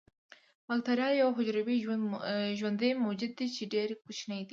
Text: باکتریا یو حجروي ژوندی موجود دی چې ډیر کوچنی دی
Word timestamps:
باکتریا 0.67 1.09
یو 1.21 1.29
حجروي 1.37 1.77
ژوندی 2.59 2.91
موجود 3.05 3.31
دی 3.37 3.47
چې 3.55 3.63
ډیر 3.73 3.89
کوچنی 4.03 4.41
دی 4.45 4.49